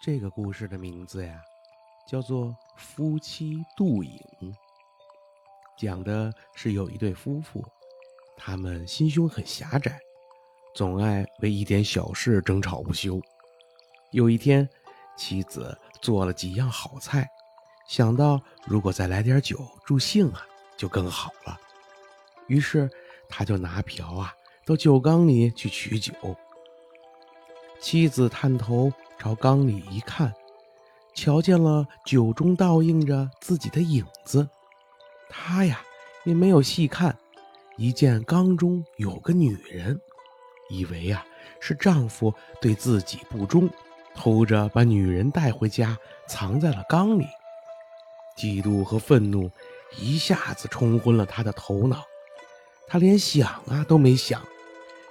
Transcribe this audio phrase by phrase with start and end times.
[0.00, 1.42] 这个故事的名字呀，
[2.08, 4.20] 叫做《夫妻渡影》，
[5.76, 7.66] 讲的是有一对夫妇，
[8.36, 9.98] 他们心胸很狭窄，
[10.72, 13.20] 总爱为一点小事争吵不休。
[14.12, 14.66] 有一天，
[15.16, 17.28] 妻子做了几样好菜，
[17.88, 20.46] 想到如果再来点酒助兴啊，
[20.76, 21.58] 就更好了。
[22.46, 22.88] 于是，
[23.28, 24.32] 他就拿瓢啊
[24.64, 26.14] 到酒缸里去取酒。
[27.80, 28.92] 妻子探头。
[29.18, 30.32] 朝缸里一看，
[31.14, 34.48] 瞧见了酒中倒映着自己的影子，
[35.28, 35.80] 她呀
[36.24, 37.16] 也没有细看，
[37.76, 40.00] 一见缸中有个女人，
[40.70, 41.24] 以为呀
[41.60, 43.68] 是丈夫对自己不忠，
[44.14, 45.98] 偷着把女人带回家
[46.28, 47.26] 藏在了缸里。
[48.36, 49.50] 嫉妒和愤怒
[49.98, 52.04] 一下子冲昏了她的头脑，
[52.86, 54.40] 她连想啊都没想，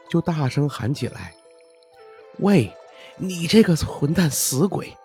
[0.10, 1.34] 就大声喊起来
[2.40, 2.72] ：“喂！”
[3.18, 4.96] 你这个混蛋死鬼，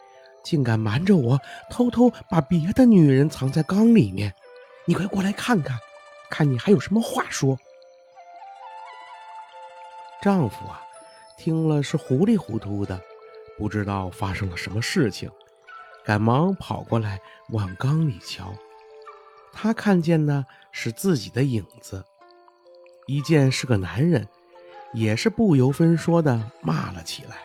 [0.44, 1.40] 竟敢瞒着我，
[1.70, 4.34] 偷偷把别的女人藏在缸里面！
[4.86, 5.78] 你快过来看看，
[6.30, 7.58] 看你还有什么话说。
[10.20, 10.82] 丈夫啊，
[11.38, 13.00] 听了是糊里糊涂的，
[13.56, 15.30] 不知道发生了什么事情，
[16.04, 18.52] 赶忙跑过来往缸里瞧。
[19.52, 22.04] 他看见的是自己的影子，
[23.06, 24.28] 一见是个男人，
[24.92, 27.36] 也是不由分说的骂了起来。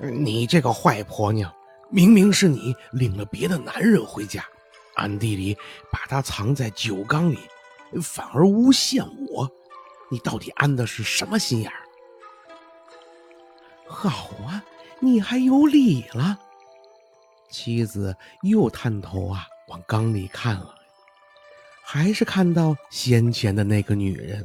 [0.00, 1.52] 你这个坏婆娘，
[1.88, 4.44] 明明是你领了别的男人回家，
[4.96, 5.56] 暗地里
[5.90, 7.38] 把他藏在酒缸里，
[8.02, 9.48] 反而诬陷我，
[10.10, 11.80] 你到底安的是什么心眼儿？
[13.86, 14.64] 好啊，
[14.98, 16.38] 你还有理了。
[17.50, 20.74] 妻子又探头啊往缸里看了，
[21.84, 24.44] 还是看到先前的那个女人，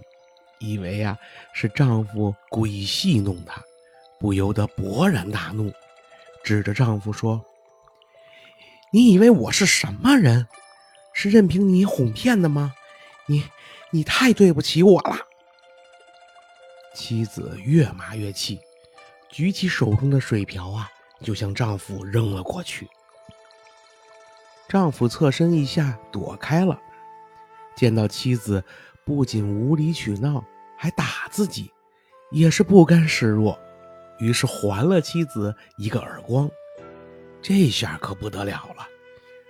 [0.60, 1.18] 以为啊
[1.54, 3.60] 是丈夫故意戏弄她。
[4.20, 5.74] 不由得勃然大怒，
[6.44, 7.42] 指着丈夫说
[8.92, 10.46] ：“你以为我是什么人？
[11.14, 12.74] 是任凭你哄骗的吗？
[13.28, 13.44] 你，
[13.92, 15.18] 你太对不起我了。”
[16.94, 18.60] 妻子越骂越气，
[19.30, 20.90] 举起手中的水瓢啊，
[21.24, 22.90] 就向丈夫扔了过去。
[24.68, 26.78] 丈夫侧身一下躲开了，
[27.76, 28.62] 见到妻子
[29.06, 30.44] 不仅无理取闹，
[30.78, 31.72] 还打自己，
[32.32, 33.58] 也是不甘示弱。
[34.20, 36.50] 于是还了妻子一个耳光，
[37.42, 38.86] 这下可不得了了，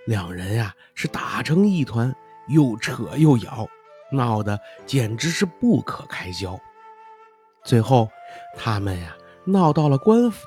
[0.06, 2.14] 两人呀是打成一团，
[2.48, 3.68] 又扯又咬，
[4.12, 6.58] 闹得简直是不可开交。
[7.64, 8.08] 最后，
[8.56, 10.46] 他们呀闹到了官府，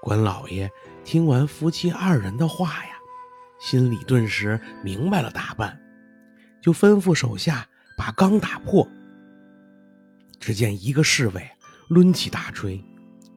[0.00, 0.70] 官老爷
[1.04, 2.92] 听完夫妻二人的话呀，
[3.58, 5.78] 心里顿时明白了大半，
[6.62, 7.66] 就吩咐手下
[7.98, 8.88] 把缸打破。
[10.38, 11.50] 只见一个侍卫
[11.88, 12.80] 抡起大锤。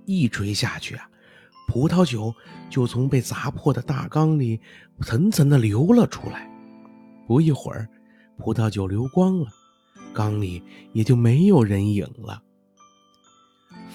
[0.10, 1.08] 一锤下去啊，
[1.68, 2.34] 葡萄酒
[2.68, 4.60] 就从被砸破的大缸里
[5.02, 6.50] 层层的流了出来。
[7.28, 7.88] 不一会儿，
[8.36, 9.48] 葡萄酒流光了，
[10.12, 12.42] 缸里也就没有人影了。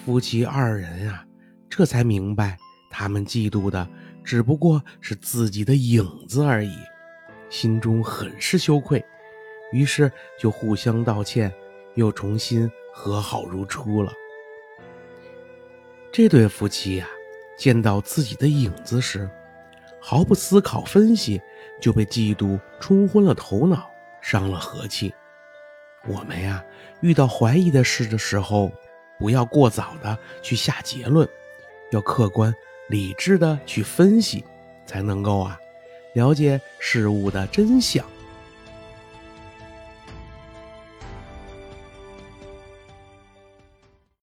[0.05, 1.25] 夫妻二人啊，
[1.69, 2.57] 这才明白，
[2.89, 3.85] 他们嫉妒的
[4.23, 6.77] 只不过是自己的影子而已，
[7.49, 9.03] 心中很是羞愧，
[9.73, 10.09] 于是
[10.39, 11.53] 就互相道歉，
[11.95, 14.13] 又重新和好如初了。
[16.17, 17.09] 这对夫妻呀，
[17.57, 19.29] 见到自己的影子时，
[19.99, 21.41] 毫不思考分析，
[21.81, 25.13] 就被嫉妒冲昏了头脑，伤了和气。
[26.07, 26.63] 我们呀，
[27.01, 28.71] 遇到怀疑的事的时候，
[29.19, 31.27] 不要过早的去下结论，
[31.91, 32.55] 要客观
[32.87, 34.45] 理智的去分析，
[34.85, 35.59] 才能够啊，
[36.13, 38.05] 了解事物的真相。